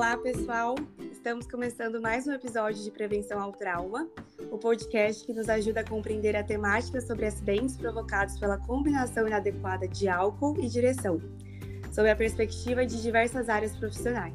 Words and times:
Olá, 0.00 0.16
pessoal! 0.16 0.76
Estamos 1.12 1.46
começando 1.46 2.00
mais 2.00 2.26
um 2.26 2.32
episódio 2.32 2.82
de 2.82 2.90
Prevenção 2.90 3.38
ao 3.38 3.52
Trauma, 3.52 4.08
o 4.50 4.56
podcast 4.56 5.26
que 5.26 5.32
nos 5.34 5.46
ajuda 5.46 5.80
a 5.80 5.84
compreender 5.84 6.34
a 6.34 6.42
temática 6.42 7.02
sobre 7.02 7.26
acidentes 7.26 7.76
provocados 7.76 8.38
pela 8.38 8.56
combinação 8.56 9.26
inadequada 9.26 9.86
de 9.86 10.08
álcool 10.08 10.56
e 10.58 10.68
direção, 10.68 11.20
sob 11.92 12.08
a 12.08 12.16
perspectiva 12.16 12.86
de 12.86 13.02
diversas 13.02 13.50
áreas 13.50 13.76
profissionais. 13.76 14.34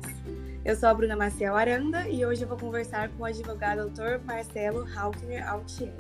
Eu 0.64 0.76
sou 0.76 0.88
a 0.88 0.94
Bruna 0.94 1.16
Maciel 1.16 1.56
Aranda 1.56 2.08
e 2.08 2.24
hoje 2.24 2.44
eu 2.44 2.48
vou 2.48 2.60
conversar 2.60 3.10
com 3.10 3.24
o 3.24 3.26
advogado 3.26 3.90
Dr. 3.90 4.24
Marcelo 4.24 4.86
Haukner 4.96 5.50
Altier. 5.50 5.96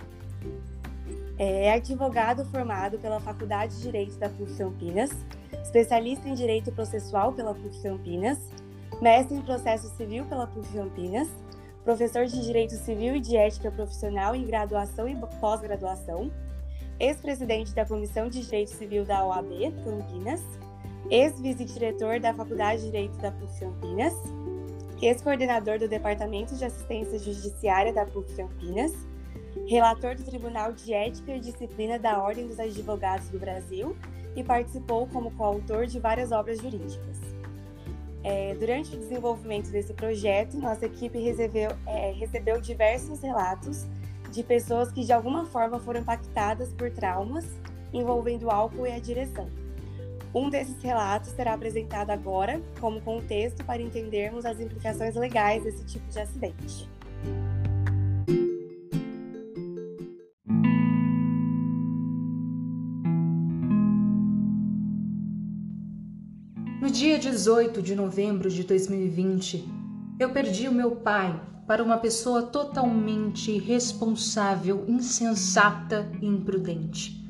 É 1.40 1.74
advogado 1.74 2.46
formado 2.52 3.00
pela 3.00 3.20
Faculdade 3.20 3.78
de 3.78 3.82
Direito 3.82 4.16
da 4.20 4.30
PUC 4.30 4.58
Campinas, 4.60 5.10
especialista 5.64 6.30
em 6.30 6.36
Direito 6.36 6.72
Processual 6.72 7.34
pela 7.34 7.56
PUC 7.56 7.82
Campinas, 7.82 8.38
mestre 9.02 9.36
em 9.36 9.42
Processo 9.42 9.90
Civil 9.96 10.26
pela 10.26 10.48
PUC 10.48 10.68
Campinas, 10.74 11.28
professor 11.84 12.26
de 12.26 12.42
Direito 12.42 12.74
Civil 12.74 13.16
e 13.16 13.20
de 13.20 13.38
Ética 13.38 13.72
Profissional 13.72 14.36
em 14.36 14.46
graduação 14.46 15.08
e 15.08 15.16
pós-graduação, 15.40 16.32
ex-presidente 17.00 17.74
da 17.74 17.86
Comissão 17.86 18.30
de 18.30 18.42
Direito 18.44 18.72
Civil 18.72 19.06
da 19.06 19.26
OAB 19.26 19.72
Campinas, 19.84 20.42
ex-vice-diretor 21.10 22.20
da 22.20 22.34
Faculdade 22.34 22.82
de 22.82 22.88
Direito 22.88 23.18
da 23.18 23.32
PUC 23.32 23.60
Campinas, 23.60 24.14
ex-coordenador 25.02 25.78
do 25.78 25.88
Departamento 25.88 26.56
de 26.56 26.66
Assistência 26.66 27.20
Judiciária 27.20 27.94
da 27.94 28.06
PUC 28.06 28.36
Campinas, 28.36 28.94
relator 29.68 30.16
do 30.16 30.24
Tribunal 30.24 30.72
de 30.74 30.94
Ética 30.94 31.36
e 31.36 31.40
Disciplina 31.40 32.00
da 32.00 32.22
Ordem 32.22 32.48
dos 32.48 32.60
Advogados 32.60 33.30
do 33.30 33.40
Brasil 33.40 33.96
e 34.36 34.44
participou 34.44 35.08
como 35.08 35.32
coautor 35.32 35.86
de 35.86 36.00
várias 36.00 36.32
obras 36.32 36.60
jurídicas. 36.60 37.35
É, 38.28 38.56
durante 38.56 38.96
o 38.96 38.98
desenvolvimento 38.98 39.70
desse 39.70 39.94
projeto, 39.94 40.58
nossa 40.58 40.88
equipe 40.88 41.20
recebeu, 41.20 41.70
é, 41.86 42.12
recebeu 42.12 42.60
diversos 42.60 43.22
relatos 43.22 43.86
de 44.32 44.42
pessoas 44.42 44.92
que 44.92 45.06
de 45.06 45.14
alguma 45.14 45.46
forma 45.46 45.80
foram 45.80 46.00
impactadas 46.00 46.74
por 46.74 46.90
traumas 46.90 47.46
envolvendo 47.94 48.50
álcool 48.50 48.88
e 48.88 48.92
a 48.92 48.98
direção. 48.98 49.48
Um 50.34 50.50
desses 50.50 50.82
relatos 50.82 51.30
será 51.34 51.54
apresentado 51.54 52.10
agora 52.10 52.60
como 52.82 53.00
contexto 53.00 53.64
para 53.64 53.80
entendermos 53.80 54.44
as 54.44 54.60
implicações 54.60 55.14
legais 55.14 55.64
desse 55.64 55.86
tipo 55.86 56.10
de 56.10 56.20
acidente. 56.20 56.95
Dia 66.96 67.20
18 67.20 67.82
de 67.82 67.94
novembro 67.94 68.50
de 68.50 68.64
2020, 68.64 69.68
eu 70.18 70.30
perdi 70.30 70.70
o 70.70 70.72
meu 70.72 70.92
pai 70.92 71.38
para 71.68 71.84
uma 71.84 71.98
pessoa 71.98 72.44
totalmente 72.44 73.52
irresponsável, 73.52 74.86
insensata 74.88 76.10
e 76.22 76.26
imprudente, 76.26 77.22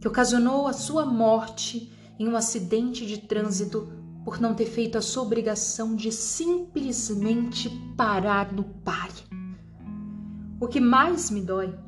que 0.00 0.08
ocasionou 0.08 0.66
a 0.66 0.72
sua 0.72 1.04
morte 1.04 1.92
em 2.18 2.26
um 2.26 2.34
acidente 2.34 3.04
de 3.04 3.18
trânsito 3.18 3.92
por 4.24 4.40
não 4.40 4.54
ter 4.54 4.64
feito 4.64 4.96
a 4.96 5.02
sua 5.02 5.22
obrigação 5.22 5.94
de 5.94 6.10
simplesmente 6.10 7.68
parar 7.94 8.54
no 8.54 8.64
pare. 8.64 9.22
O 10.58 10.66
que 10.66 10.80
mais 10.80 11.30
me 11.30 11.42
dói 11.42 11.78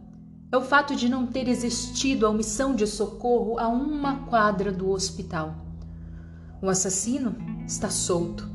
é 0.53 0.57
o 0.59 0.61
fato 0.63 0.95
de 0.95 1.09
não 1.09 1.27
ter 1.27 1.49
existido 1.49 2.27
a 2.27 2.29
omissão 2.29 2.75
de 2.75 2.87
socorro 2.87 3.59
a 3.59 3.69
uma 3.69 4.27
quadra 4.27 4.71
do 4.71 4.91
hospital 4.91 5.70
o 6.63 6.69
assassino 6.69 7.37
está 7.67 7.91
solto. 7.91 8.49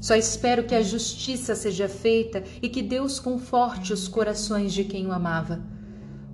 Só 0.00 0.14
espero 0.14 0.64
que 0.64 0.74
a 0.74 0.82
justiça 0.82 1.54
seja 1.54 1.88
feita 1.88 2.42
e 2.62 2.68
que 2.68 2.82
Deus 2.82 3.20
conforte 3.20 3.92
os 3.92 4.08
corações 4.08 4.72
de 4.72 4.84
quem 4.84 5.06
o 5.06 5.12
amava, 5.12 5.62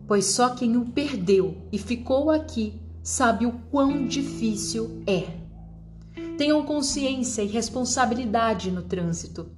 pois 0.07 0.27
só 0.27 0.51
quem 0.51 0.77
o 0.77 0.87
perdeu 0.87 1.57
e 1.73 1.79
ficou 1.79 2.31
aqui 2.31 2.81
sabe 3.03 3.47
o 3.47 3.53
quão 3.71 4.07
difícil 4.07 5.03
é. 5.07 5.25
Tenham 6.37 6.65
consciência 6.65 7.43
e 7.43 7.47
responsabilidade 7.47 8.71
no 8.71 8.83
trânsito, 8.83 9.49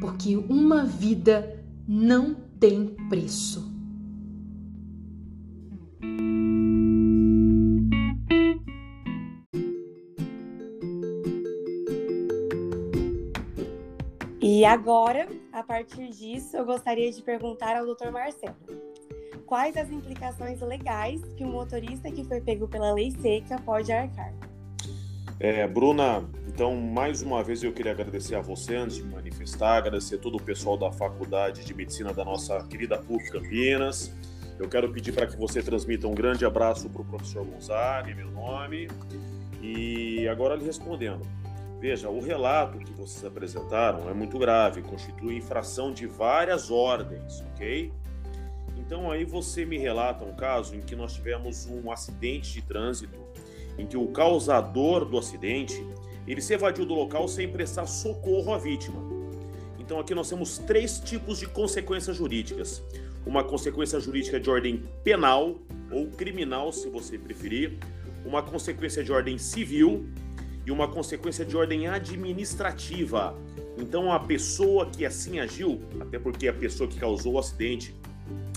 porque 0.00 0.36
uma 0.36 0.84
vida 0.84 1.62
não 1.86 2.34
tem 2.58 2.96
preço. 3.08 3.72
E 14.56 14.64
agora, 14.64 15.26
a 15.52 15.64
partir 15.64 16.10
disso, 16.10 16.56
eu 16.56 16.64
gostaria 16.64 17.10
de 17.10 17.20
perguntar 17.20 17.76
ao 17.76 17.84
Dr. 17.84 18.12
Marcelo: 18.12 18.54
quais 19.44 19.76
as 19.76 19.90
implicações 19.90 20.60
legais 20.60 21.20
que 21.36 21.44
um 21.44 21.50
motorista 21.50 22.08
que 22.08 22.22
foi 22.22 22.40
pego 22.40 22.68
pela 22.68 22.94
lei 22.94 23.10
seca 23.10 23.60
pode 23.66 23.90
arcar? 23.90 24.32
É, 25.40 25.66
Bruna, 25.66 26.24
então 26.46 26.76
mais 26.76 27.20
uma 27.20 27.42
vez 27.42 27.64
eu 27.64 27.72
queria 27.72 27.90
agradecer 27.90 28.36
a 28.36 28.40
você 28.40 28.76
antes 28.76 28.98
de 28.98 29.02
manifestar, 29.02 29.78
agradecer 29.78 30.18
todo 30.18 30.36
o 30.36 30.40
pessoal 30.40 30.76
da 30.76 30.92
Faculdade 30.92 31.64
de 31.64 31.74
Medicina 31.74 32.14
da 32.14 32.24
nossa 32.24 32.62
querida 32.68 32.96
PUC 32.96 33.32
Campinas. 33.32 34.14
Eu 34.56 34.68
quero 34.68 34.88
pedir 34.92 35.10
para 35.10 35.26
que 35.26 35.36
você 35.36 35.64
transmita 35.64 36.06
um 36.06 36.14
grande 36.14 36.46
abraço 36.46 36.88
para 36.88 37.02
o 37.02 37.04
professor 37.04 37.44
Gonzaga, 37.44 38.14
meu 38.14 38.30
nome. 38.30 38.86
E 39.60 40.28
agora 40.28 40.54
lhe 40.54 40.64
respondendo, 40.64 41.22
Veja, 41.84 42.08
o 42.08 42.18
relato 42.18 42.78
que 42.78 42.94
vocês 42.94 43.22
apresentaram 43.26 44.08
é 44.08 44.14
muito 44.14 44.38
grave, 44.38 44.80
constitui 44.80 45.36
infração 45.36 45.92
de 45.92 46.06
várias 46.06 46.70
ordens, 46.70 47.44
ok? 47.52 47.92
Então 48.78 49.10
aí 49.10 49.26
você 49.26 49.66
me 49.66 49.76
relata 49.76 50.24
um 50.24 50.34
caso 50.34 50.74
em 50.74 50.80
que 50.80 50.96
nós 50.96 51.12
tivemos 51.12 51.66
um 51.66 51.92
acidente 51.92 52.54
de 52.54 52.62
trânsito, 52.62 53.18
em 53.76 53.86
que 53.86 53.98
o 53.98 54.06
causador 54.06 55.04
do 55.04 55.18
acidente 55.18 55.86
ele 56.26 56.40
se 56.40 56.54
evadiu 56.54 56.86
do 56.86 56.94
local 56.94 57.28
sem 57.28 57.52
prestar 57.52 57.84
socorro 57.84 58.54
à 58.54 58.56
vítima. 58.56 59.02
Então 59.78 60.00
aqui 60.00 60.14
nós 60.14 60.30
temos 60.30 60.56
três 60.56 60.98
tipos 60.98 61.38
de 61.38 61.46
consequências 61.46 62.16
jurídicas: 62.16 62.82
uma 63.26 63.44
consequência 63.44 64.00
jurídica 64.00 64.40
de 64.40 64.48
ordem 64.48 64.84
penal 65.02 65.56
ou 65.90 66.06
criminal, 66.06 66.72
se 66.72 66.88
você 66.88 67.18
preferir, 67.18 67.76
uma 68.24 68.42
consequência 68.42 69.04
de 69.04 69.12
ordem 69.12 69.36
civil 69.36 70.08
e 70.66 70.70
uma 70.70 70.88
consequência 70.88 71.44
de 71.44 71.56
ordem 71.56 71.86
administrativa. 71.88 73.36
Então 73.76 74.12
a 74.12 74.20
pessoa 74.20 74.86
que 74.86 75.04
assim 75.04 75.38
agiu, 75.38 75.80
até 76.00 76.18
porque 76.18 76.48
a 76.48 76.52
pessoa 76.52 76.88
que 76.88 76.98
causou 76.98 77.34
o 77.34 77.38
acidente, 77.38 77.94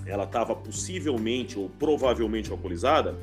ela 0.06 0.24
estava 0.24 0.56
possivelmente 0.56 1.58
ou 1.60 1.70
provavelmente 1.70 2.52
alcoolizada, 2.52 3.18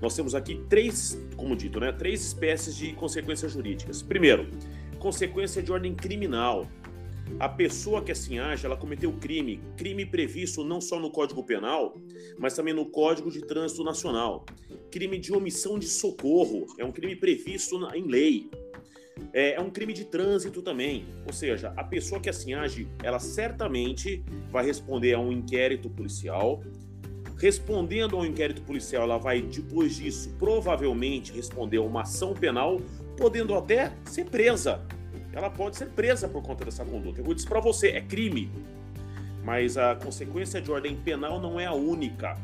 nós 0.00 0.14
temos 0.14 0.34
aqui 0.34 0.62
três, 0.68 1.18
como 1.36 1.56
dito, 1.56 1.80
né, 1.80 1.90
três 1.90 2.24
espécies 2.24 2.76
de 2.76 2.92
consequências 2.92 3.52
jurídicas. 3.52 4.00
Primeiro, 4.00 4.48
consequência 4.98 5.62
de 5.62 5.72
ordem 5.72 5.94
criminal. 5.94 6.66
A 7.40 7.48
pessoa 7.48 8.02
que 8.02 8.10
assim 8.10 8.38
age, 8.38 8.66
ela 8.66 8.76
cometeu 8.76 9.12
crime, 9.12 9.60
crime 9.76 10.04
previsto 10.04 10.64
não 10.64 10.80
só 10.80 10.98
no 10.98 11.10
Código 11.10 11.44
Penal, 11.44 11.96
mas 12.36 12.54
também 12.54 12.74
no 12.74 12.86
Código 12.86 13.30
de 13.30 13.40
Trânsito 13.40 13.84
Nacional. 13.84 14.44
Crime 14.90 15.18
de 15.18 15.32
omissão 15.32 15.78
de 15.78 15.86
socorro, 15.86 16.66
é 16.78 16.84
um 16.84 16.90
crime 16.90 17.14
previsto 17.14 17.76
em 17.94 18.06
lei. 18.06 18.50
É, 19.32 19.54
é 19.54 19.60
um 19.60 19.70
crime 19.70 19.92
de 19.92 20.04
trânsito 20.04 20.62
também, 20.62 21.04
ou 21.26 21.32
seja, 21.32 21.72
a 21.76 21.84
pessoa 21.84 22.20
que 22.20 22.28
assim 22.28 22.54
age, 22.54 22.88
ela 23.02 23.18
certamente 23.18 24.24
vai 24.50 24.64
responder 24.64 25.14
a 25.14 25.20
um 25.20 25.32
inquérito 25.32 25.90
policial. 25.90 26.62
Respondendo 27.36 28.16
ao 28.16 28.26
inquérito 28.26 28.62
policial, 28.62 29.04
ela 29.04 29.18
vai, 29.18 29.42
depois 29.42 29.96
disso, 29.96 30.34
provavelmente 30.38 31.32
responder 31.32 31.76
a 31.76 31.82
uma 31.82 32.02
ação 32.02 32.34
penal, 32.34 32.80
podendo 33.16 33.54
até 33.54 33.92
ser 34.04 34.24
presa 34.24 34.84
ela 35.38 35.48
pode 35.48 35.76
ser 35.76 35.86
presa 35.90 36.28
por 36.28 36.42
conta 36.42 36.64
dessa 36.64 36.84
conduta. 36.84 37.20
Eu 37.20 37.32
dizer 37.32 37.48
para 37.48 37.60
você, 37.60 37.90
é 37.90 38.00
crime. 38.00 38.50
Mas 39.44 39.76
a 39.78 39.94
consequência 39.94 40.60
de 40.60 40.68
ordem 40.68 40.96
penal 40.96 41.40
não 41.40 41.60
é 41.60 41.64
a 41.64 41.72
única. 41.72 42.36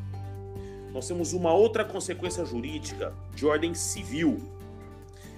Nós 0.93 1.09
temos 1.09 1.33
uma 1.33 1.53
outra 1.53 1.85
consequência 1.85 2.45
jurídica 2.45 3.13
de 3.35 3.45
ordem 3.45 3.75
civil. 3.75 4.41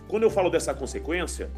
Quando 0.06 0.24
eu 0.24 0.30
falo 0.30 0.50
dessa 0.50 0.74
consequência, 0.74 1.50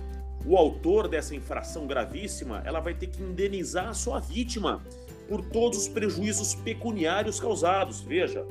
o 0.46 0.56
autor 0.56 1.08
dessa 1.08 1.34
infração 1.34 1.84
gravíssima, 1.84 2.62
ela 2.64 2.78
vai 2.78 2.94
ter 2.94 3.08
que 3.08 3.20
indenizar 3.20 3.88
a 3.88 3.94
sua 3.94 4.20
vítima 4.20 4.80
por 5.28 5.44
todos 5.44 5.78
os 5.78 5.88
prejuízos 5.88 6.54
pecuniários 6.54 7.40
causados. 7.40 8.00
Veja, 8.02 8.46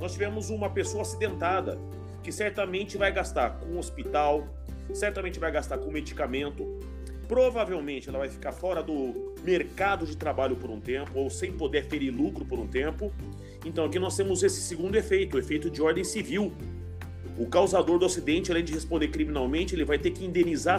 nós 0.00 0.12
tivemos 0.12 0.48
uma 0.48 0.70
pessoa 0.70 1.02
acidentada 1.02 1.78
que 2.22 2.32
certamente 2.32 2.96
vai 2.96 3.12
gastar 3.12 3.60
com 3.60 3.78
hospital, 3.78 4.48
certamente 4.92 5.38
vai 5.38 5.50
gastar 5.50 5.78
com 5.78 5.90
medicamento, 5.90 6.78
provavelmente 7.26 8.08
ela 8.08 8.18
vai 8.18 8.28
ficar 8.28 8.52
fora 8.52 8.82
do 8.82 9.34
mercado 9.42 10.06
de 10.06 10.16
trabalho 10.16 10.56
por 10.56 10.70
um 10.70 10.80
tempo 10.80 11.18
ou 11.18 11.30
sem 11.30 11.52
poder 11.52 11.84
ferir 11.86 12.14
lucro 12.14 12.44
por 12.44 12.58
um 12.58 12.66
tempo. 12.66 13.12
Então 13.64 13.84
aqui 13.84 13.98
nós 13.98 14.16
temos 14.16 14.42
esse 14.42 14.60
segundo 14.60 14.96
efeito, 14.96 15.36
o 15.36 15.40
efeito 15.40 15.70
de 15.70 15.80
ordem 15.80 16.04
civil. 16.04 16.52
O 17.36 17.46
causador 17.46 17.98
do 17.98 18.06
acidente, 18.06 18.52
além 18.52 18.62
de 18.62 18.72
responder 18.72 19.08
criminalmente, 19.08 19.74
ele 19.74 19.84
vai 19.84 19.98
ter 19.98 20.10
que 20.10 20.24
indenizar 20.24 20.78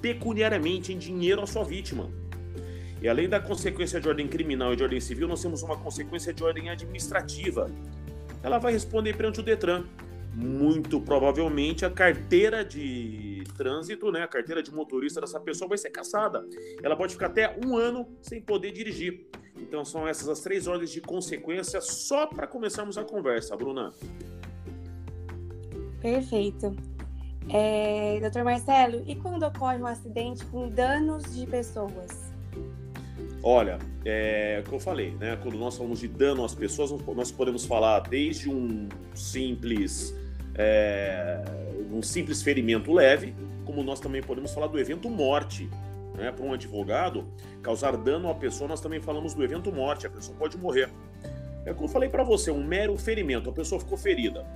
pecuniariamente 0.00 0.92
em 0.92 0.98
dinheiro 0.98 1.42
a 1.42 1.46
sua 1.46 1.64
vítima. 1.64 2.10
E 3.02 3.08
além 3.08 3.28
da 3.28 3.38
consequência 3.38 4.00
de 4.00 4.08
ordem 4.08 4.26
criminal 4.26 4.72
e 4.72 4.76
de 4.76 4.82
ordem 4.82 5.00
civil, 5.00 5.28
nós 5.28 5.42
temos 5.42 5.62
uma 5.62 5.76
consequência 5.76 6.32
de 6.32 6.42
ordem 6.42 6.70
administrativa. 6.70 7.70
Ela 8.42 8.58
vai 8.58 8.72
responder 8.72 9.14
perante 9.14 9.40
o 9.40 9.42
Detran. 9.42 9.84
Muito 10.34 11.00
provavelmente 11.00 11.84
a 11.84 11.90
carteira 11.90 12.64
de 12.64 13.44
trânsito, 13.56 14.10
né, 14.10 14.22
a 14.22 14.28
carteira 14.28 14.62
de 14.62 14.72
motorista 14.72 15.20
dessa 15.20 15.38
pessoa 15.38 15.68
vai 15.68 15.78
ser 15.78 15.90
caçada. 15.90 16.44
Ela 16.82 16.96
pode 16.96 17.14
ficar 17.14 17.26
até 17.26 17.56
um 17.64 17.76
ano 17.76 18.08
sem 18.20 18.42
poder 18.42 18.72
dirigir. 18.72 19.26
Então 19.56 19.84
são 19.84 20.06
essas 20.06 20.28
as 20.28 20.40
três 20.40 20.66
ordens 20.66 20.90
de 20.90 21.00
consequência 21.00 21.80
só 21.80 22.26
para 22.26 22.46
começarmos 22.46 22.98
a 22.98 23.04
conversa, 23.04 23.56
Bruna. 23.56 23.92
Perfeito. 26.00 26.76
É, 27.48 28.18
doutor 28.20 28.42
Marcelo, 28.42 29.02
e 29.06 29.14
quando 29.16 29.44
ocorre 29.44 29.78
um 29.78 29.86
acidente 29.86 30.44
com 30.46 30.68
danos 30.68 31.34
de 31.34 31.46
pessoas? 31.46 32.32
Olha, 33.42 33.78
é 34.06 34.62
o 34.64 34.68
que 34.68 34.74
eu 34.74 34.80
falei, 34.80 35.10
né? 35.16 35.36
Quando 35.36 35.58
nós 35.58 35.76
falamos 35.76 36.00
de 36.00 36.08
dano 36.08 36.44
às 36.44 36.54
pessoas, 36.54 36.90
nós 36.90 37.30
podemos 37.30 37.66
falar 37.66 38.00
desde 38.00 38.48
um 38.48 38.88
simples, 39.14 40.14
é, 40.56 41.42
um 41.92 42.02
simples 42.02 42.42
ferimento 42.42 42.92
leve, 42.92 43.34
como 43.64 43.82
nós 43.82 44.00
também 44.00 44.22
podemos 44.22 44.52
falar 44.52 44.66
do 44.66 44.78
evento 44.78 45.08
morte. 45.08 45.68
Né? 46.14 46.30
Para 46.30 46.44
um 46.44 46.52
advogado, 46.52 47.26
causar 47.62 47.96
dano 47.96 48.30
à 48.30 48.34
pessoa, 48.34 48.68
nós 48.68 48.80
também 48.80 49.00
falamos 49.00 49.34
do 49.34 49.42
evento 49.42 49.72
morte, 49.72 50.06
a 50.06 50.10
pessoa 50.10 50.36
pode 50.38 50.56
morrer. 50.56 50.88
É 51.66 51.72
o 51.72 51.74
que 51.74 51.82
eu 51.82 51.88
falei 51.88 52.08
para 52.08 52.22
você, 52.22 52.50
um 52.50 52.62
mero 52.62 52.96
ferimento, 52.96 53.48
a 53.48 53.52
pessoa 53.52 53.80
ficou 53.80 53.96
ferida. 53.96 54.46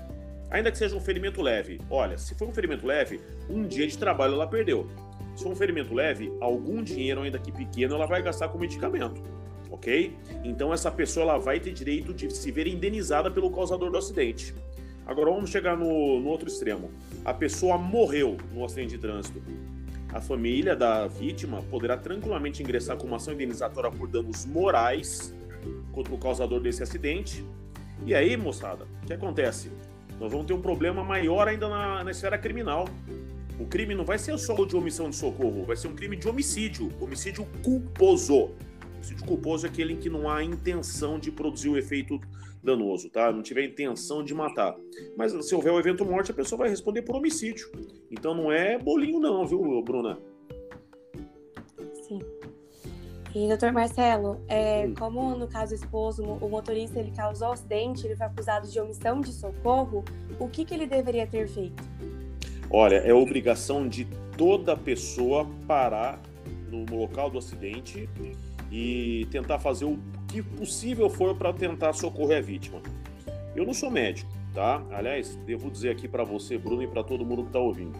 Ainda 0.51 0.71
que 0.71 0.79
seja 0.79 0.97
um 0.97 1.01
ferimento 1.01 1.43
leve. 1.43 1.81
Olha, 1.91 2.17
se 2.17 2.35
for 2.35 2.49
um 2.49 2.53
ferimento 2.53 2.87
leve, 2.87 3.21
um 3.51 3.67
dia 3.67 3.87
de 3.87 3.99
trabalho 3.99 4.35
ela 4.35 4.47
perdeu. 4.47 4.89
Se 5.37 5.43
for 5.43 5.53
um 5.53 5.57
ferimento 5.57 5.93
leve, 5.95 6.33
algum 6.41 6.83
dinheiro, 6.83 7.23
ainda 7.23 7.39
que 7.39 7.53
pequeno, 7.53 7.95
ela 7.95 8.07
vai 8.07 8.23
gastar 8.23 8.49
com 8.49 8.59
medicamento. 8.59 9.23
Ok? 9.71 10.17
Então 10.43 10.73
essa 10.73 10.91
pessoa 10.91 11.25
ela 11.25 11.39
vai 11.39 11.61
ter 11.61 11.73
direito 11.73 12.15
de 12.15 12.31
se 12.33 12.51
ver 12.51 12.67
indenizada 12.67 13.31
pelo 13.31 13.51
causador 13.51 13.91
do 13.91 13.99
acidente. 13.99 14.55
Agora 15.09 15.31
vamos 15.31 15.51
chegar 15.51 15.77
no, 15.77 16.21
no 16.21 16.29
outro 16.29 16.47
extremo. 16.47 16.91
A 17.25 17.35
pessoa 17.35 17.77
morreu 17.77 18.37
no 18.55 18.65
acidente 18.65 18.91
de 18.91 18.99
trânsito. 18.99 19.43
A 20.13 20.21
família 20.21 20.77
da 20.77 21.09
vítima 21.09 21.63
poderá 21.71 21.97
tranquilamente 21.97 22.63
ingressar 22.63 22.97
com 22.97 23.07
uma 23.07 23.17
ação 23.17 23.35
indenizatória 23.35 23.91
por 23.91 24.07
danos 24.07 24.47
morais 24.47 25.35
contra 25.93 26.15
o 26.15 26.19
causador 26.19 26.61
desse 26.61 26.83
acidente. 26.83 27.45
E 28.07 28.15
aí, 28.15 28.37
moçada, 28.37 28.87
o 29.03 29.07
que 29.07 29.13
acontece? 29.13 29.71
nós 30.21 30.33
vamos 30.33 30.47
ter 30.47 30.53
um 30.53 30.61
problema 30.61 31.05
maior 31.05 31.49
ainda 31.49 31.69
na, 31.69 32.05
na 32.05 32.11
esfera 32.11 32.37
criminal. 32.37 32.89
O 33.59 33.67
crime 33.67 33.95
não 33.95 34.05
vai 34.05 34.19
ser 34.19 34.37
só 34.39 34.55
o 34.55 34.67
de 34.67 34.77
omissão 34.77 35.11
de 35.11 35.17
socorro, 35.17 35.65
vai 35.65 35.77
ser 35.77 35.89
um 35.89 35.95
crime 35.95 36.17
de 36.17 36.29
homicídio, 36.29 36.93
homicídio 37.01 37.47
culposo. 37.63 38.51
Homicídio 38.99 39.25
culposo 39.25 39.67
é 39.67 39.71
aquele 39.71 39.95
em 39.95 39.97
que 39.97 40.11
não 40.11 40.29
há 40.29 40.43
intenção 40.43 41.19
de 41.19 41.31
produzir 41.31 41.69
o 41.69 41.79
efeito 41.79 42.21
danoso, 42.63 43.09
tá? 43.09 43.33
Não 43.33 43.43
tiver 43.43 43.65
intenção 43.65 44.25
de 44.25 44.35
matar. 44.35 44.77
Mas 45.17 45.33
se 45.47 45.55
houver 45.55 45.73
o 45.73 45.79
evento 45.79 46.05
morte, 46.05 46.33
a 46.33 46.35
pessoa 46.35 46.61
vai 46.61 46.69
responder 46.69 47.03
por 47.03 47.17
homicídio. 47.17 47.71
Então 48.11 48.35
não 48.35 48.51
é 48.51 48.77
bolinho 48.77 49.21
não, 49.21 49.47
viu, 49.47 49.81
Bruna? 49.83 50.19
Sim. 52.07 52.21
E, 53.35 53.47
doutor 53.47 53.73
Marcelo, 53.73 54.43
é, 54.49 54.89
como 54.99 55.37
no 55.37 55.47
caso 55.47 55.75
esposo, 55.75 56.25
o 56.25 56.49
motorista 56.49 56.99
ele 56.99 57.13
causou 57.13 57.53
acidente, 57.53 58.05
ele 58.05 58.17
foi 58.17 58.27
acusado 58.27 58.67
de 58.69 58.81
omissão 58.81 59.21
de 59.21 59.33
socorro, 59.33 60.05
o 60.41 60.49
que, 60.49 60.65
que 60.65 60.75
ele 60.75 60.87
deveria 60.87 61.27
ter 61.27 61.47
feito? 61.47 61.83
Olha, 62.71 62.97
é 62.97 63.13
obrigação 63.15 63.87
de 63.87 64.07
toda 64.37 64.77
pessoa 64.77 65.47
parar 65.67 66.21
no 66.71 66.85
local 66.97 67.31
do 67.31 67.39
acidente 67.39 68.09
e 68.71 69.27
tentar 69.31 69.59
fazer 69.59 69.85
o 69.85 69.99
que 70.27 70.43
possível 70.43 71.09
for 71.09 71.35
para 71.35 71.53
tentar 71.53 71.93
socorrer 71.93 72.39
a 72.39 72.41
vítima. 72.41 72.81
Eu 73.57 73.65
não 73.65 73.75
sou 73.75 73.91
médico, 73.91 74.31
tá? 74.55 74.83
Aliás, 74.91 75.37
devo 75.47 75.71
dizer 75.71 75.91
aqui 75.91 76.07
para 76.07 76.25
você, 76.25 76.59
Bruno, 76.59 76.83
e 76.83 76.87
para 76.87 77.03
todo 77.03 77.25
mundo 77.25 77.43
que 77.43 77.49
está 77.49 77.59
ouvindo 77.59 77.99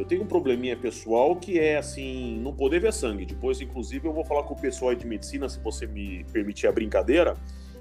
eu 0.00 0.04
tenho 0.04 0.22
um 0.22 0.26
probleminha 0.26 0.76
pessoal 0.76 1.36
que 1.36 1.58
é 1.58 1.76
assim, 1.76 2.38
não 2.40 2.54
poder 2.54 2.80
ver 2.80 2.92
sangue. 2.92 3.26
Depois, 3.26 3.60
inclusive, 3.60 4.06
eu 4.06 4.12
vou 4.12 4.24
falar 4.24 4.44
com 4.44 4.54
o 4.54 4.56
pessoal 4.60 4.94
de 4.94 5.06
medicina, 5.06 5.48
se 5.48 5.60
você 5.60 5.86
me 5.86 6.24
permitir 6.32 6.66
a 6.66 6.72
brincadeira, 6.72 7.36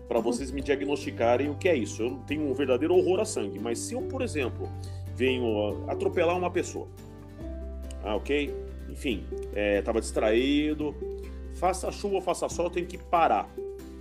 para 0.08 0.20
vocês 0.20 0.52
me 0.52 0.62
diagnosticarem 0.62 1.50
o 1.50 1.56
que 1.56 1.70
é 1.70 1.76
isso. 1.76 2.02
Eu 2.02 2.18
tenho 2.28 2.50
um 2.50 2.54
verdadeiro 2.54 2.96
horror 2.96 3.20
a 3.20 3.26
sangue, 3.26 3.60
mas 3.60 3.80
se 3.80 3.94
eu, 3.94 4.02
por 4.02 4.22
exemplo, 4.22 4.68
venho 5.16 5.86
atropelar 5.88 6.38
uma 6.38 6.50
pessoa, 6.50 6.88
ah, 8.04 8.16
ok? 8.16 8.54
Enfim, 8.90 9.24
estava 9.78 10.00
é, 10.00 10.02
distraído, 10.02 10.96
faça 11.60 11.92
chuva, 11.92 12.22
faça 12.22 12.48
sol, 12.50 12.66
eu 12.66 12.72
tenho 12.72 12.88
que 12.88 12.98
parar 12.98 13.50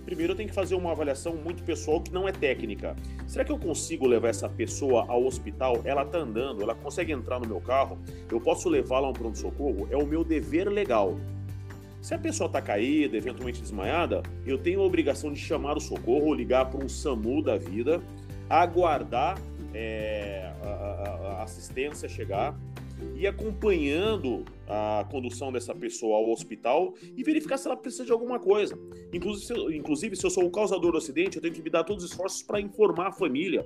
primeiro 0.09 0.33
eu 0.33 0.35
tenho 0.35 0.49
que 0.49 0.55
fazer 0.55 0.73
uma 0.73 0.91
avaliação 0.91 1.35
muito 1.35 1.61
pessoal 1.61 2.01
que 2.01 2.11
não 2.11 2.27
é 2.27 2.31
técnica. 2.31 2.95
Será 3.27 3.45
que 3.45 3.51
eu 3.51 3.59
consigo 3.59 4.07
levar 4.07 4.29
essa 4.29 4.49
pessoa 4.49 5.05
ao 5.07 5.23
hospital? 5.23 5.81
Ela 5.85 6.01
está 6.01 6.17
andando, 6.17 6.63
ela 6.63 6.73
consegue 6.73 7.11
entrar 7.11 7.39
no 7.39 7.47
meu 7.47 7.61
carro? 7.61 7.99
Eu 8.31 8.41
posso 8.41 8.67
levá-la 8.69 9.05
a 9.05 9.11
um 9.11 9.13
pronto-socorro? 9.13 9.87
É 9.91 9.95
o 9.95 10.07
meu 10.07 10.23
dever 10.23 10.67
legal. 10.67 11.15
Se 12.01 12.15
a 12.15 12.17
pessoa 12.17 12.47
está 12.47 12.59
caída, 12.59 13.17
eventualmente 13.17 13.61
desmaiada, 13.61 14.23
eu 14.47 14.57
tenho 14.57 14.81
a 14.81 14.83
obrigação 14.83 15.31
de 15.31 15.39
chamar 15.39 15.77
o 15.77 15.79
socorro, 15.79 16.33
ligar 16.33 16.71
para 16.71 16.83
um 16.83 16.89
SAMU 16.89 17.43
da 17.43 17.55
vida, 17.55 18.01
aguardar 18.49 19.37
é, 19.75 20.51
a, 20.63 20.67
a, 20.67 21.39
a 21.39 21.43
assistência 21.43 22.09
chegar 22.09 22.57
ir 23.19 23.27
acompanhando 23.27 24.45
a 24.65 25.05
condução 25.11 25.51
dessa 25.51 25.75
pessoa 25.75 26.17
ao 26.17 26.31
hospital 26.31 26.93
e 27.17 27.21
verificar 27.21 27.57
se 27.57 27.67
ela 27.67 27.75
precisa 27.75 28.05
de 28.05 28.11
alguma 28.11 28.39
coisa. 28.39 28.79
Inclusive 29.11 29.45
se, 29.45 29.53
eu, 29.53 29.71
inclusive, 29.71 30.15
se 30.15 30.25
eu 30.25 30.29
sou 30.29 30.45
o 30.45 30.51
causador 30.51 30.93
do 30.93 30.97
acidente, 30.97 31.35
eu 31.35 31.41
tenho 31.41 31.53
que 31.53 31.61
me 31.61 31.69
dar 31.69 31.83
todos 31.83 32.05
os 32.05 32.11
esforços 32.11 32.41
para 32.41 32.61
informar 32.61 33.07
a 33.07 33.11
família 33.11 33.65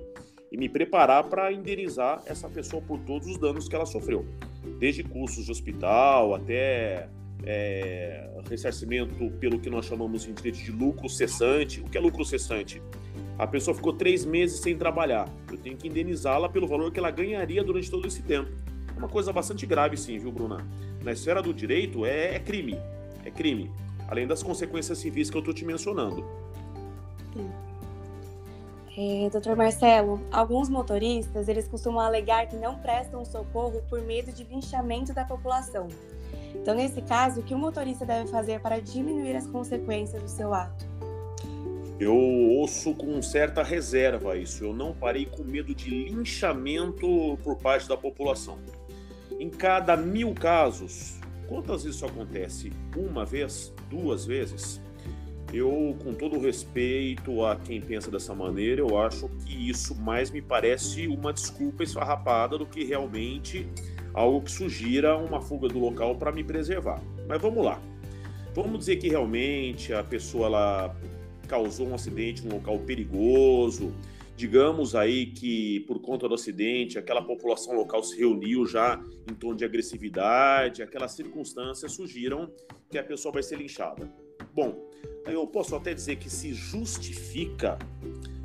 e 0.50 0.56
me 0.56 0.68
preparar 0.68 1.24
para 1.24 1.52
indenizar 1.52 2.20
essa 2.26 2.48
pessoa 2.48 2.82
por 2.82 2.98
todos 3.00 3.28
os 3.28 3.38
danos 3.38 3.68
que 3.68 3.74
ela 3.76 3.86
sofreu, 3.86 4.26
desde 4.78 5.04
custos 5.04 5.44
de 5.44 5.52
hospital 5.52 6.34
até 6.34 7.08
é, 7.44 8.28
ressarcimento 8.48 9.30
pelo 9.38 9.60
que 9.60 9.70
nós 9.70 9.86
chamamos 9.86 10.26
em 10.26 10.34
direito 10.34 10.58
de 10.58 10.72
lucro 10.72 11.08
cessante. 11.08 11.80
O 11.80 11.84
que 11.84 11.96
é 11.96 12.00
lucro 12.00 12.24
cessante? 12.24 12.82
A 13.38 13.46
pessoa 13.46 13.74
ficou 13.74 13.92
três 13.92 14.24
meses 14.24 14.60
sem 14.60 14.76
trabalhar. 14.76 15.28
Eu 15.50 15.58
tenho 15.58 15.76
que 15.76 15.88
indenizá-la 15.88 16.48
pelo 16.48 16.66
valor 16.66 16.92
que 16.92 16.98
ela 16.98 17.10
ganharia 17.10 17.62
durante 17.62 17.90
todo 17.90 18.06
esse 18.06 18.22
tempo. 18.22 18.50
É 18.94 18.98
uma 18.98 19.08
coisa 19.08 19.32
bastante 19.32 19.66
grave, 19.66 19.96
sim, 19.96 20.18
viu, 20.18 20.30
Bruna? 20.30 20.64
Na 21.02 21.12
esfera 21.12 21.42
do 21.42 21.52
direito 21.52 22.06
é, 22.06 22.34
é 22.34 22.38
crime. 22.38 22.78
É 23.24 23.30
crime. 23.30 23.70
Além 24.08 24.26
das 24.26 24.42
consequências 24.42 24.98
civis 24.98 25.30
que 25.30 25.36
eu 25.36 25.40
estou 25.40 25.54
te 25.54 25.64
mencionando. 25.64 26.24
É, 28.96 29.28
doutor 29.28 29.56
Marcelo, 29.56 30.20
alguns 30.30 30.68
motoristas 30.68 31.48
eles 31.48 31.66
costumam 31.66 32.00
alegar 32.00 32.46
que 32.46 32.54
não 32.54 32.76
prestam 32.76 33.24
socorro 33.24 33.82
por 33.90 34.00
medo 34.00 34.30
de 34.30 34.44
linchamento 34.44 35.12
da 35.12 35.24
população. 35.24 35.88
Então, 36.54 36.76
nesse 36.76 37.02
caso, 37.02 37.40
o 37.40 37.42
que 37.42 37.52
o 37.52 37.58
motorista 37.58 38.06
deve 38.06 38.30
fazer 38.30 38.60
para 38.60 38.80
diminuir 38.80 39.34
as 39.34 39.48
consequências 39.48 40.22
do 40.22 40.28
seu 40.28 40.54
ato? 40.54 40.86
Eu 41.98 42.16
ouço 42.16 42.94
com 42.94 43.20
certa 43.20 43.62
reserva 43.62 44.36
isso. 44.36 44.62
Eu 44.62 44.72
não 44.72 44.92
parei 44.92 45.26
com 45.26 45.42
medo 45.42 45.74
de 45.74 45.90
linchamento 45.90 47.38
por 47.42 47.56
parte 47.56 47.88
da 47.88 47.96
população. 47.96 48.58
Em 49.44 49.50
cada 49.50 49.94
mil 49.94 50.32
casos, 50.32 51.20
quantas 51.46 51.82
vezes 51.82 51.96
isso 51.96 52.06
acontece? 52.06 52.72
Uma 52.96 53.26
vez? 53.26 53.74
Duas 53.90 54.24
vezes? 54.24 54.80
Eu, 55.52 55.94
com 56.02 56.14
todo 56.14 56.40
respeito 56.40 57.44
a 57.44 57.54
quem 57.54 57.78
pensa 57.78 58.10
dessa 58.10 58.34
maneira, 58.34 58.80
eu 58.80 58.96
acho 58.96 59.28
que 59.44 59.68
isso 59.68 59.94
mais 59.96 60.30
me 60.30 60.40
parece 60.40 61.06
uma 61.08 61.30
desculpa 61.30 61.82
esfarrapada 61.82 62.56
do 62.56 62.64
que 62.64 62.84
realmente 62.84 63.68
algo 64.14 64.40
que 64.40 64.50
sugira 64.50 65.14
uma 65.14 65.42
fuga 65.42 65.68
do 65.68 65.78
local 65.78 66.16
para 66.16 66.32
me 66.32 66.42
preservar. 66.42 67.02
Mas 67.28 67.38
vamos 67.42 67.62
lá. 67.62 67.78
Vamos 68.54 68.78
dizer 68.78 68.96
que 68.96 69.10
realmente 69.10 69.92
a 69.92 70.02
pessoa 70.02 70.46
ela 70.46 70.96
causou 71.46 71.86
um 71.88 71.94
acidente 71.94 72.46
num 72.46 72.54
local 72.54 72.78
perigoso, 72.78 73.92
Digamos 74.36 74.96
aí 74.96 75.26
que 75.26 75.80
por 75.80 76.00
conta 76.00 76.28
do 76.28 76.34
acidente, 76.34 76.98
aquela 76.98 77.22
população 77.22 77.74
local 77.74 78.02
se 78.02 78.18
reuniu 78.18 78.66
já 78.66 79.00
em 79.30 79.34
torno 79.34 79.56
de 79.56 79.64
agressividade, 79.64 80.82
aquelas 80.82 81.12
circunstâncias 81.12 81.92
surgiram 81.92 82.50
que 82.90 82.98
a 82.98 83.04
pessoa 83.04 83.32
vai 83.32 83.42
ser 83.44 83.56
linchada. 83.56 84.10
Bom, 84.52 84.90
eu 85.26 85.46
posso 85.46 85.76
até 85.76 85.94
dizer 85.94 86.16
que 86.16 86.28
se 86.28 86.52
justifica 86.52 87.78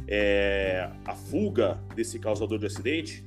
é, 0.07 0.89
a 1.05 1.15
fuga 1.15 1.79
desse 1.95 2.19
causador 2.19 2.59
de 2.59 2.67
acidente 2.67 3.23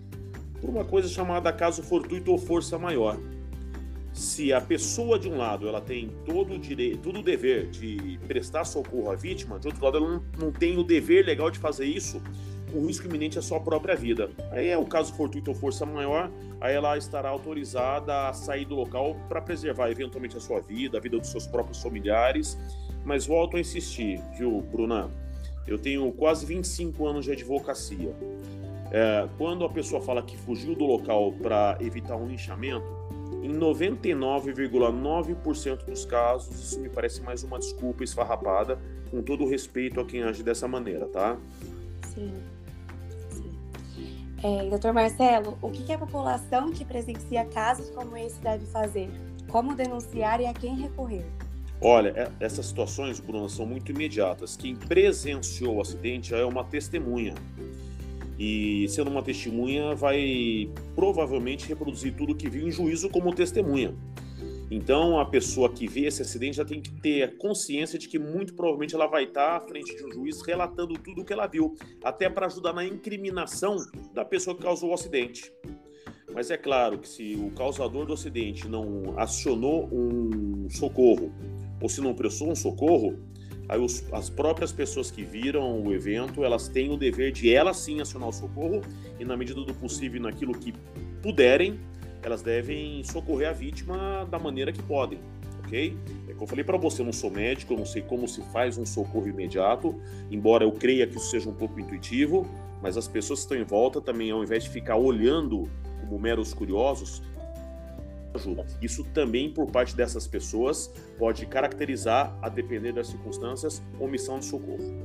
por 0.61 0.71
uma 0.71 0.85
coisa 0.85 1.09
chamada 1.09 1.53
caso 1.53 1.83
fortuito 1.83 2.31
ou 2.31 2.39
força 2.39 2.79
maior. 2.79 3.19
Se 4.13 4.53
a 4.53 4.61
pessoa 4.61 5.19
de 5.19 5.29
um 5.29 5.37
lado 5.37 5.67
ela 5.67 5.81
tem 5.81 6.11
todo 6.25 6.55
o 6.55 6.59
direito, 6.59 6.99
todo 6.99 7.19
o 7.21 7.23
dever 7.23 7.71
de 7.71 8.19
prestar 8.29 8.65
socorro 8.65 9.11
à 9.11 9.17
vítima, 9.17 9.59
de 9.59 9.67
outro 9.67 9.83
lado 9.85 9.97
ela 9.97 10.09
não, 10.09 10.25
não 10.39 10.53
tem 10.53 10.77
o 10.77 10.85
dever 10.85 11.25
legal 11.25 11.51
de 11.51 11.59
fazer 11.59 11.87
isso 11.87 12.23
o 12.75 12.87
risco 12.87 13.07
iminente 13.07 13.39
à 13.39 13.43
sua 13.43 13.61
própria 13.61 13.95
vida. 13.95 14.31
Aí 14.51 14.69
é 14.69 14.79
o 14.79 14.85
caso 14.85 15.13
fortuito 15.15 15.51
ou 15.51 15.57
força 15.57 15.87
maior, 15.87 16.31
aí 16.61 16.75
ela 16.75 16.97
estará 16.97 17.29
autorizada 17.29 18.29
a 18.29 18.33
sair 18.33 18.65
do 18.65 18.75
local 18.75 19.17
para 19.29 19.41
preservar 19.41 19.91
eventualmente 19.91 20.37
a 20.37 20.41
sua 20.41 20.61
vida, 20.61 20.99
a 20.99 21.01
vida 21.01 21.19
dos 21.19 21.29
seus 21.29 21.47
próprios 21.47 21.83
familiares. 21.83 22.59
Mas 23.05 23.27
volto 23.27 23.57
a 23.57 23.61
insistir, 23.61 24.21
viu, 24.37 24.63
Bruna? 24.73 25.11
Eu 25.67 25.79
tenho 25.79 26.11
quase 26.13 26.47
25 26.47 27.07
anos 27.07 27.25
de 27.25 27.33
advocacia. 27.33 28.15
É, 28.91 29.29
quando 29.39 29.65
a 29.65 29.69
pessoa 29.69 30.03
fala 30.03 30.23
que 30.23 30.37
fugiu 30.37 30.75
do 30.75 30.85
local 30.85 31.33
para 31.41 31.79
evitar 31.81 32.17
um 32.17 32.27
linchamento, 32.27 32.85
em 33.43 33.53
99,9% 33.59 35.85
dos 35.85 36.05
casos, 36.05 36.63
isso 36.63 36.79
me 36.79 36.89
parece 36.89 37.21
mais 37.23 37.43
uma 37.43 37.59
desculpa 37.59 38.05
esfarrapada, 38.05 38.79
com 39.11 39.21
todo 39.21 39.45
respeito 39.49 39.99
a 39.99 40.05
quem 40.05 40.23
age 40.23 40.45
dessa 40.45 40.69
maneira, 40.69 41.07
tá? 41.07 41.37
Sim. 42.15 42.33
É, 44.43 44.93
Marcelo, 44.93 45.57
o 45.63 45.71
que 45.71 45.93
a 45.93 45.99
população 45.99 46.73
que 46.73 46.85
presencia 46.85 47.45
casos 47.45 47.91
como 47.91 48.17
esse 48.17 48.41
deve 48.41 48.67
fazer? 48.67 49.09
Como 49.49 49.77
denunciar 49.77 50.41
e 50.41 50.47
a 50.47 50.53
quem 50.53 50.75
recorrer? 50.75 51.25
Olha, 51.81 52.09
é, 52.17 52.45
essas 52.45 52.67
situações, 52.67 53.21
Bruna, 53.21 53.49
são 53.49 53.65
muito 53.65 53.93
imediatas. 53.93 54.57
Quem 54.57 54.75
presenciou 54.75 55.77
o 55.77 55.81
acidente 55.81 56.35
é 56.35 56.45
uma 56.45 56.65
testemunha. 56.65 57.35
E 58.37 58.89
sendo 58.89 59.11
uma 59.11 59.23
testemunha, 59.23 59.95
vai 59.95 60.69
provavelmente 60.97 61.69
reproduzir 61.69 62.15
tudo 62.15 62.35
que 62.35 62.49
viu 62.49 62.67
em 62.67 62.71
juízo 62.71 63.09
como 63.09 63.33
testemunha. 63.33 63.95
Então, 64.75 65.21
a 65.21 65.27
pessoa 65.27 65.71
que 65.71 65.87
vê 65.87 66.07
esse 66.07 66.23
acidente 66.23 66.57
já 66.57 66.65
tem 66.65 66.81
que 66.81 66.91
ter 66.91 67.37
consciência 67.37 67.99
de 67.99 68.09
que 68.09 68.19
muito 68.19 68.55
provavelmente 68.55 68.95
ela 68.95 69.07
vai 69.07 69.25
estar 69.25 69.55
à 69.59 69.61
frente 69.61 69.95
de 69.95 70.03
um 70.03 70.11
juiz 70.11 70.41
relatando 70.41 70.95
tudo 70.95 71.21
o 71.21 71.25
que 71.27 71.33
ela 71.35 71.47
viu, 71.47 71.77
até 72.03 72.31
para 72.31 72.47
ajudar 72.47 72.73
na 72.73 72.83
incriminação 72.83 73.77
da 74.15 74.25
pessoa 74.25 74.57
que 74.57 74.63
causou 74.63 74.89
o 74.89 74.95
acidente. 74.95 75.53
Mas 76.33 76.51
é 76.51 76.57
claro 76.57 76.99
que 76.99 77.07
se 77.07 77.35
o 77.35 77.51
causador 77.51 78.07
do 78.07 78.15
acidente 78.15 78.67
não 78.67 79.13
acionou 79.19 79.91
um 79.93 80.71
socorro 80.71 81.31
ou 81.79 81.91
se 81.91 82.01
não 82.01 82.15
prestou 82.15 82.51
um 82.51 82.57
socorro, 82.57 83.19
aí 83.69 83.79
os, 83.79 84.11
as 84.11 84.31
próprias 84.31 84.73
pessoas 84.73 85.11
que 85.11 85.23
viram 85.23 85.83
o 85.83 85.93
evento, 85.93 86.45
elas 86.45 86.69
têm 86.69 86.91
o 86.91 86.97
dever 86.97 87.31
de 87.31 87.53
elas 87.53 87.77
sim 87.77 88.01
acionar 88.01 88.31
o 88.31 88.33
socorro 88.33 88.81
e 89.21 89.25
na 89.27 89.37
medida 89.37 89.61
do 89.61 89.75
possível, 89.75 90.23
naquilo 90.23 90.55
que 90.55 90.73
puderem, 91.23 91.79
elas 92.23 92.43
devem 92.43 93.03
socorrer 93.05 93.49
a 93.49 93.53
vítima 93.53 94.27
da 94.31 94.39
maneira 94.39 94.73
que 94.73 94.83
podem, 94.83 95.19
ok? 95.65 95.97
É 96.29 96.33
como 96.33 96.45
eu 96.45 96.47
falei 96.47 96.65
para 96.65 96.77
você, 96.77 97.03
eu 97.03 97.07
não 97.07 97.13
sou 97.13 97.31
médico, 97.31 97.73
eu 97.73 97.79
não 97.79 97.87
sei 97.87 98.03
como 98.03 98.29
se 98.29 98.43
faz 98.53 98.79
um 98.79 98.87
socorro 98.87 99.29
imediato, 99.29 100.01
embora 100.31 100.65
eu 100.65 100.73
creia 100.73 101.07
que 101.07 101.17
isso 101.17 101.31
seja 101.31 101.49
um 101.49 101.55
pouco 101.55 101.79
intuitivo, 101.81 102.47
mas 102.81 102.97
as 102.97 103.07
pessoas 103.07 103.41
que 103.41 103.45
estão 103.45 103.59
em 103.59 103.65
volta 103.65 104.01
também, 104.01 104.31
ao 104.31 104.43
invés 104.43 104.65
de 104.65 104.71
ficar 104.71 104.97
olhando 104.97 105.69
como 106.01 106.19
meros 106.19 106.53
curiosos, 106.53 107.23
ajuda. 108.35 108.67
Isso 108.81 109.05
também, 109.13 109.53
por 109.53 109.71
parte 109.71 109.95
dessas 109.95 110.27
pessoas, 110.27 110.93
pode 111.19 111.47
caracterizar, 111.47 112.37
a 112.41 112.49
depender 112.49 112.93
das 112.93 113.09
circunstâncias, 113.09 113.83
omissão 114.01 114.39
de 114.39 114.47
socorro. 114.47 115.03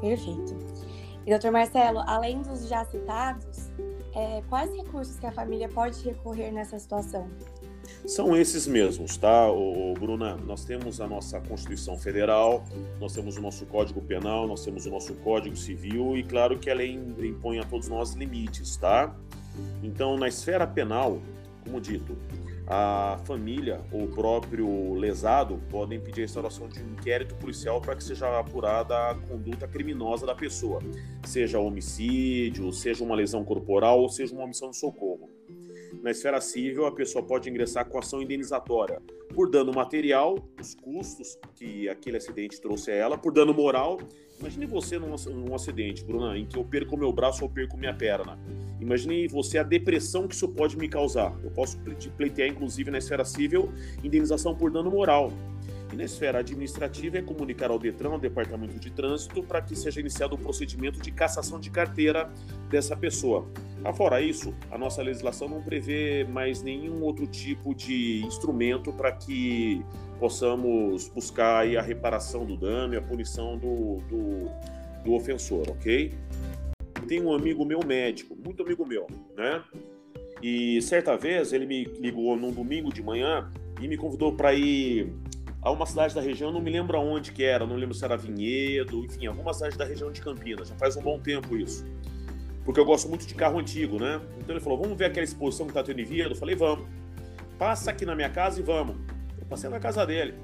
Perfeito. 0.00 0.56
E, 1.26 1.30
doutor 1.30 1.50
Marcelo, 1.50 2.00
além 2.06 2.40
dos 2.40 2.66
já 2.66 2.84
citados, 2.86 3.69
é, 4.14 4.42
quais 4.48 4.74
recursos 4.74 5.18
que 5.18 5.26
a 5.26 5.32
família 5.32 5.68
pode 5.68 6.02
recorrer 6.04 6.50
nessa 6.50 6.78
situação? 6.78 7.28
São 8.06 8.36
esses 8.36 8.66
mesmos, 8.66 9.16
tá, 9.16 9.50
o 9.50 9.94
Bruna? 9.94 10.36
Nós 10.36 10.64
temos 10.64 11.00
a 11.00 11.06
nossa 11.06 11.40
Constituição 11.40 11.98
Federal, 11.98 12.64
nós 13.00 13.12
temos 13.12 13.36
o 13.36 13.40
nosso 13.40 13.66
Código 13.66 14.00
Penal, 14.00 14.46
nós 14.46 14.64
temos 14.64 14.86
o 14.86 14.90
nosso 14.90 15.14
Código 15.16 15.56
Civil 15.56 16.16
e, 16.16 16.22
claro, 16.22 16.58
que 16.58 16.70
a 16.70 16.74
lei 16.74 16.94
impõe 17.18 17.58
a 17.58 17.64
todos 17.64 17.88
nós 17.88 18.12
limites, 18.12 18.76
tá? 18.76 19.14
Então, 19.82 20.16
na 20.16 20.28
esfera 20.28 20.66
penal, 20.66 21.20
como 21.70 21.80
dito, 21.80 22.16
a 22.66 23.20
família 23.24 23.80
ou 23.92 24.04
o 24.04 24.08
próprio 24.08 24.94
lesado 24.94 25.60
podem 25.70 26.00
pedir 26.00 26.22
a 26.22 26.24
instauração 26.24 26.68
de 26.68 26.80
um 26.82 26.92
inquérito 26.92 27.34
policial 27.36 27.80
para 27.80 27.94
que 27.94 28.02
seja 28.02 28.38
apurada 28.38 29.10
a 29.10 29.14
conduta 29.14 29.68
criminosa 29.68 30.26
da 30.26 30.34
pessoa, 30.34 30.80
seja 31.24 31.60
homicídio, 31.60 32.72
seja 32.72 33.04
uma 33.04 33.14
lesão 33.14 33.44
corporal 33.44 34.00
ou 34.00 34.08
seja 34.08 34.34
uma 34.34 34.44
omissão 34.44 34.70
de 34.70 34.78
socorro. 34.78 35.30
Na 36.02 36.10
esfera 36.10 36.40
civil, 36.40 36.86
a 36.86 36.92
pessoa 36.92 37.24
pode 37.24 37.48
ingressar 37.48 37.88
com 37.88 37.98
ação 37.98 38.20
indenizatória 38.20 39.00
por 39.34 39.48
dano 39.48 39.72
material, 39.72 40.36
os 40.60 40.74
custos 40.74 41.38
que 41.54 41.88
aquele 41.88 42.16
acidente 42.16 42.60
trouxe 42.60 42.90
a 42.90 42.94
ela, 42.94 43.18
por 43.18 43.32
dano 43.32 43.54
moral. 43.54 43.98
Imagine 44.40 44.66
você 44.66 44.98
num, 44.98 45.14
num 45.34 45.54
acidente, 45.54 46.02
Bruna, 46.02 46.36
em 46.36 46.46
que 46.46 46.56
eu 46.56 46.64
perco 46.64 46.96
meu 46.96 47.12
braço 47.12 47.44
ou 47.44 47.50
perco 47.50 47.76
minha 47.76 47.92
perna. 47.92 48.38
Imagine 48.80 49.28
você 49.28 49.58
a 49.58 49.62
depressão 49.62 50.26
que 50.26 50.34
isso 50.34 50.48
pode 50.48 50.78
me 50.78 50.88
causar. 50.88 51.38
Eu 51.44 51.50
posso 51.50 51.78
pleitear, 52.16 52.48
inclusive, 52.48 52.90
na 52.90 52.96
esfera 52.96 53.24
civil, 53.24 53.70
indenização 54.02 54.54
por 54.54 54.70
dano 54.70 54.90
moral. 54.90 55.30
E 55.92 55.96
na 55.96 56.04
esfera 56.04 56.38
administrativa 56.38 57.18
é 57.18 57.22
comunicar 57.22 57.70
ao 57.70 57.78
Detran, 57.78 58.12
ao 58.12 58.18
Departamento 58.18 58.78
de 58.78 58.90
Trânsito, 58.90 59.42
para 59.42 59.60
que 59.60 59.76
seja 59.76 60.00
iniciado 60.00 60.36
o 60.36 60.38
procedimento 60.38 61.00
de 61.00 61.10
cassação 61.10 61.60
de 61.60 61.68
carteira 61.68 62.30
dessa 62.70 62.96
pessoa. 62.96 63.46
Afora 63.84 64.22
isso, 64.22 64.54
a 64.70 64.78
nossa 64.78 65.02
legislação 65.02 65.48
não 65.48 65.62
prevê 65.62 66.24
mais 66.24 66.62
nenhum 66.62 67.02
outro 67.02 67.26
tipo 67.26 67.74
de 67.74 68.24
instrumento 68.24 68.92
para 68.92 69.12
que 69.12 69.84
possamos 70.20 71.08
buscar 71.08 71.66
a 71.66 71.80
reparação 71.80 72.44
do 72.44 72.56
dano 72.56 72.92
e 72.94 72.96
a 72.98 73.02
punição 73.02 73.56
do, 73.56 73.96
do, 74.08 74.50
do 75.02 75.14
ofensor, 75.14 75.64
ok? 75.70 76.12
Tenho 77.08 77.28
um 77.28 77.32
amigo 77.32 77.64
meu 77.64 77.80
médico, 77.84 78.36
muito 78.36 78.62
amigo 78.62 78.86
meu, 78.86 79.06
né? 79.34 79.64
E 80.42 80.80
certa 80.82 81.16
vez 81.16 81.52
ele 81.52 81.66
me 81.66 81.84
ligou 81.84 82.36
num 82.36 82.52
domingo 82.52 82.92
de 82.92 83.02
manhã 83.02 83.50
e 83.80 83.88
me 83.88 83.96
convidou 83.96 84.34
para 84.34 84.52
ir 84.54 85.10
a 85.62 85.70
uma 85.70 85.86
cidade 85.86 86.14
da 86.14 86.20
região, 86.20 86.52
não 86.52 86.60
me 86.60 86.70
lembro 86.70 86.96
aonde 86.96 87.32
que 87.32 87.42
era, 87.42 87.66
não 87.66 87.76
lembro 87.76 87.94
se 87.94 88.04
era 88.04 88.16
Vinhedo, 88.16 89.04
enfim, 89.04 89.26
alguma 89.26 89.52
cidade 89.52 89.76
da 89.76 89.84
região 89.84 90.12
de 90.12 90.20
Campinas, 90.20 90.68
já 90.68 90.74
faz 90.76 90.96
um 90.96 91.02
bom 91.02 91.18
tempo 91.18 91.56
isso. 91.56 91.84
Porque 92.64 92.78
eu 92.78 92.84
gosto 92.84 93.08
muito 93.08 93.26
de 93.26 93.34
carro 93.34 93.58
antigo, 93.58 93.98
né? 93.98 94.20
Então 94.38 94.54
ele 94.54 94.60
falou, 94.62 94.80
vamos 94.80 94.96
ver 94.96 95.06
aquela 95.06 95.24
exposição 95.24 95.66
que 95.66 95.72
tá 95.72 95.82
tendo 95.82 96.00
em 96.00 96.04
Vinhedo? 96.04 96.32
Eu 96.32 96.36
falei, 96.36 96.54
vamos. 96.54 96.86
Passa 97.58 97.90
aqui 97.90 98.06
na 98.06 98.14
minha 98.14 98.30
casa 98.30 98.60
e 98.60 98.62
vamos. 98.62 98.96
Passei 99.50 99.68
na 99.68 99.80
casa 99.80 100.06
dele. 100.06 100.34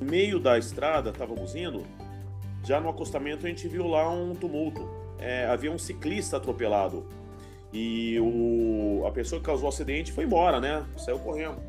No 0.00 0.10
meio 0.10 0.40
da 0.40 0.58
estrada, 0.58 1.10
estávamos 1.10 1.54
indo, 1.54 1.84
já 2.64 2.80
no 2.80 2.88
acostamento 2.88 3.46
a 3.46 3.48
gente 3.48 3.68
viu 3.68 3.86
lá 3.86 4.10
um 4.10 4.34
tumulto. 4.34 4.86
É, 5.20 5.46
havia 5.46 5.70
um 5.70 5.78
ciclista 5.78 6.38
atropelado. 6.38 7.06
E 7.72 8.18
o, 8.18 9.06
a 9.06 9.12
pessoa 9.12 9.40
que 9.40 9.46
causou 9.46 9.66
o 9.66 9.68
acidente 9.68 10.12
foi 10.12 10.24
embora, 10.24 10.60
né? 10.60 10.84
Saiu 10.96 11.20
correndo. 11.20 11.62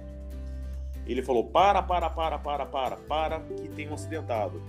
Ele 1.05 1.21
falou: 1.21 1.43
para, 1.43 1.83
para, 1.83 2.09
para, 2.09 2.39
para, 2.39 2.65
para, 2.65 2.95
para, 2.97 3.39
que 3.41 3.69
tem 3.69 3.87
um 3.87 3.93
acidentado. 3.93 4.59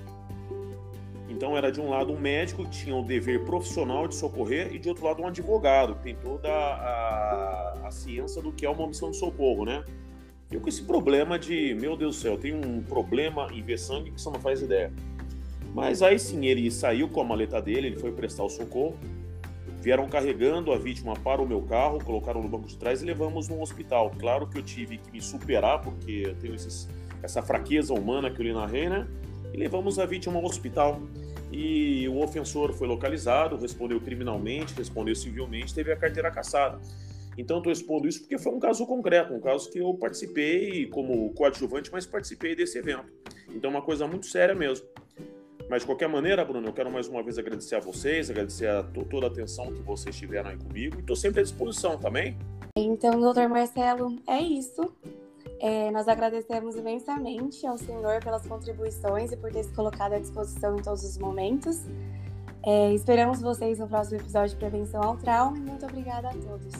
Então 1.28 1.56
era 1.56 1.72
de 1.72 1.80
um 1.80 1.88
lado 1.88 2.12
um 2.12 2.20
médico 2.20 2.64
que 2.64 2.70
tinha 2.70 2.94
o 2.94 3.02
dever 3.02 3.44
profissional 3.44 4.06
de 4.06 4.14
socorrer 4.14 4.74
e 4.74 4.78
de 4.78 4.90
outro 4.90 5.06
lado 5.06 5.22
um 5.22 5.26
advogado 5.26 5.94
que 5.96 6.02
tem 6.02 6.16
toda 6.16 6.48
a, 6.48 7.86
a 7.86 7.90
ciência 7.90 8.42
do 8.42 8.52
que 8.52 8.64
é 8.64 8.70
uma 8.70 8.82
omissão 8.82 9.10
de 9.10 9.16
socorro, 9.16 9.64
né? 9.64 9.82
Eu 10.50 10.60
com 10.60 10.68
esse 10.68 10.82
problema 10.82 11.38
de, 11.38 11.74
meu 11.74 11.96
Deus 11.96 12.16
do 12.16 12.22
céu, 12.22 12.38
tem 12.38 12.54
um 12.54 12.82
problema 12.82 13.48
em 13.52 13.62
ver 13.62 13.78
sangue 13.78 14.10
que 14.10 14.20
você 14.20 14.30
não 14.30 14.40
faz 14.40 14.62
ideia. 14.62 14.92
Mas 15.74 16.02
aí 16.02 16.18
sim, 16.18 16.46
ele 16.46 16.70
saiu 16.70 17.08
com 17.08 17.20
a 17.20 17.24
maleta 17.24 17.60
dele, 17.60 17.88
ele 17.88 17.98
foi 17.98 18.12
prestar 18.12 18.44
o 18.44 18.48
socorro 18.48 18.96
Vieram 19.86 20.08
carregando 20.08 20.72
a 20.72 20.78
vítima 20.78 21.14
para 21.14 21.40
o 21.40 21.46
meu 21.46 21.62
carro, 21.62 22.02
colocaram 22.02 22.42
no 22.42 22.48
banco 22.48 22.66
de 22.66 22.76
trás 22.76 23.02
e 23.02 23.04
levamos 23.04 23.48
no 23.48 23.62
hospital. 23.62 24.10
Claro 24.18 24.44
que 24.48 24.58
eu 24.58 24.62
tive 24.64 24.98
que 24.98 25.12
me 25.12 25.20
superar, 25.20 25.80
porque 25.80 26.24
eu 26.26 26.34
tenho 26.34 26.56
esses, 26.56 26.88
essa 27.22 27.40
fraqueza 27.40 27.94
humana 27.94 28.28
que 28.28 28.40
eu 28.40 28.46
lhe 28.46 28.52
narrei, 28.52 28.88
né? 28.88 29.06
E 29.54 29.56
levamos 29.56 30.00
a 30.00 30.04
vítima 30.04 30.38
ao 30.38 30.44
hospital. 30.44 31.00
E 31.52 32.08
o 32.08 32.20
ofensor 32.20 32.72
foi 32.72 32.88
localizado, 32.88 33.56
respondeu 33.56 34.00
criminalmente, 34.00 34.74
respondeu 34.74 35.14
civilmente, 35.14 35.72
teve 35.72 35.92
a 35.92 35.96
carteira 35.96 36.32
caçada. 36.32 36.80
Então, 37.36 37.58
estou 37.58 37.72
expondo 37.72 38.08
isso 38.08 38.20
porque 38.20 38.38
foi 38.38 38.52
um 38.52 38.58
caso 38.58 38.86
concreto, 38.86 39.34
um 39.34 39.40
caso 39.40 39.70
que 39.70 39.78
eu 39.78 39.92
participei 39.94 40.86
como 40.86 41.32
coadjuvante, 41.34 41.90
mas 41.92 42.06
participei 42.06 42.54
desse 42.56 42.78
evento. 42.78 43.12
Então, 43.54 43.70
uma 43.70 43.82
coisa 43.82 44.06
muito 44.06 44.26
séria 44.26 44.54
mesmo. 44.54 44.86
Mas 45.68 45.82
de 45.82 45.86
qualquer 45.86 46.08
maneira, 46.08 46.44
Bruno, 46.44 46.68
eu 46.68 46.72
quero 46.72 46.90
mais 46.90 47.08
uma 47.08 47.22
vez 47.22 47.38
agradecer 47.38 47.74
a 47.74 47.80
vocês, 47.80 48.30
agradecer 48.30 48.68
a 48.68 48.82
toda 48.84 49.26
a 49.26 49.28
atenção 49.28 49.72
que 49.72 49.82
vocês 49.82 50.16
tiveram 50.16 50.50
aí 50.50 50.56
comigo 50.56 51.00
estou 51.00 51.16
sempre 51.16 51.40
à 51.40 51.42
disposição 51.42 51.98
também. 51.98 52.36
Então, 52.76 53.18
doutor 53.20 53.48
Marcelo, 53.48 54.16
é 54.28 54.40
isso. 54.40 54.92
É, 55.60 55.90
nós 55.90 56.06
agradecemos 56.06 56.76
imensamente 56.76 57.66
ao 57.66 57.78
senhor 57.78 58.22
pelas 58.22 58.46
contribuições 58.46 59.32
e 59.32 59.36
por 59.36 59.50
ter 59.50 59.64
se 59.64 59.72
colocado 59.72 60.12
à 60.12 60.18
disposição 60.18 60.76
em 60.76 60.82
todos 60.82 61.02
os 61.02 61.16
momentos. 61.16 61.82
É, 62.62 62.92
esperamos 62.92 63.40
vocês 63.40 63.78
no 63.78 63.88
próximo 63.88 64.20
episódio 64.20 64.50
de 64.50 64.56
Prevenção 64.56 65.02
ao 65.02 65.16
Trauma 65.16 65.56
muito 65.56 65.86
obrigada 65.86 66.28
a 66.28 66.32
todos. 66.32 66.74